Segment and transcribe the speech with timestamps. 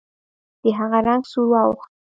[0.61, 1.91] د هغه رنګ سور واوښت.